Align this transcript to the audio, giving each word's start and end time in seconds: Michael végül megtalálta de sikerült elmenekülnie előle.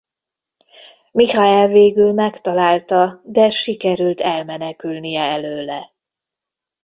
Michael 1.11 1.67
végül 1.67 2.13
megtalálta 2.13 3.21
de 3.23 3.49
sikerült 3.49 4.21
elmenekülnie 4.21 5.21
előle. 5.21 5.93